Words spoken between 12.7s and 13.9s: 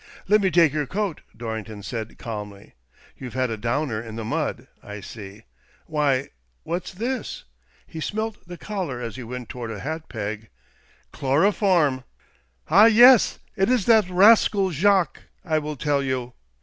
"Ah yes— it is